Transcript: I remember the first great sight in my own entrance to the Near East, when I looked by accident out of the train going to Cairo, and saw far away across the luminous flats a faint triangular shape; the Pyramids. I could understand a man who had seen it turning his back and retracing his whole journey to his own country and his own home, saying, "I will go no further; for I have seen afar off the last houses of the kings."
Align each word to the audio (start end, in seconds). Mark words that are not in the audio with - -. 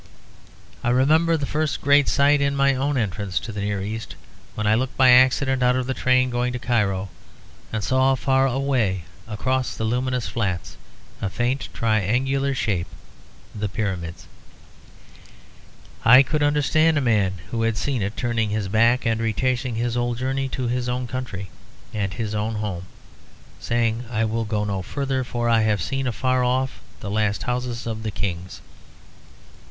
I 0.83 0.89
remember 0.89 1.37
the 1.37 1.45
first 1.45 1.79
great 1.79 2.09
sight 2.09 2.41
in 2.41 2.55
my 2.55 2.73
own 2.73 2.97
entrance 2.97 3.37
to 3.41 3.51
the 3.51 3.61
Near 3.61 3.83
East, 3.83 4.15
when 4.55 4.65
I 4.65 4.73
looked 4.73 4.97
by 4.97 5.11
accident 5.11 5.61
out 5.61 5.75
of 5.75 5.85
the 5.85 5.93
train 5.93 6.31
going 6.31 6.53
to 6.53 6.57
Cairo, 6.57 7.09
and 7.71 7.83
saw 7.83 8.15
far 8.15 8.47
away 8.47 9.03
across 9.27 9.75
the 9.77 9.83
luminous 9.83 10.27
flats 10.27 10.75
a 11.21 11.29
faint 11.29 11.69
triangular 11.71 12.55
shape; 12.55 12.87
the 13.53 13.69
Pyramids. 13.69 14.25
I 16.03 16.23
could 16.23 16.41
understand 16.41 16.97
a 16.97 16.99
man 16.99 17.35
who 17.51 17.61
had 17.61 17.77
seen 17.77 18.01
it 18.01 18.17
turning 18.17 18.49
his 18.49 18.69
back 18.69 19.05
and 19.05 19.21
retracing 19.21 19.75
his 19.75 19.93
whole 19.93 20.15
journey 20.15 20.49
to 20.49 20.67
his 20.67 20.89
own 20.89 21.05
country 21.05 21.51
and 21.93 22.11
his 22.11 22.33
own 22.33 22.55
home, 22.55 22.87
saying, 23.59 24.05
"I 24.09 24.25
will 24.25 24.45
go 24.45 24.65
no 24.65 24.81
further; 24.81 25.23
for 25.23 25.47
I 25.47 25.61
have 25.61 25.79
seen 25.79 26.07
afar 26.07 26.43
off 26.43 26.79
the 27.01 27.11
last 27.11 27.43
houses 27.43 27.85
of 27.85 28.01
the 28.01 28.09
kings." 28.09 28.61